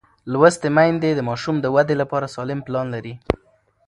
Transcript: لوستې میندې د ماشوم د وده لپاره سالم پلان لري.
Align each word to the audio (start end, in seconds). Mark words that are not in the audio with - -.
لوستې 0.31 0.69
میندې 0.77 1.09
د 1.15 1.19
ماشوم 1.29 1.55
د 1.61 1.65
وده 1.75 1.95
لپاره 2.01 2.31
سالم 2.35 2.59
پلان 2.67 2.87
لري. 2.95 3.13